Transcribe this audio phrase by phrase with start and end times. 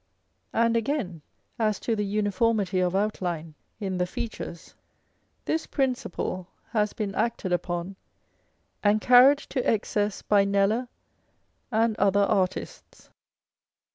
[0.51, 1.21] And again,
[1.59, 4.73] as to the uniformity of outline in the features,
[5.45, 7.95] this principle has been acted upon
[8.83, 10.87] and carried to excess by Kneller
[11.71, 13.11] and other artists.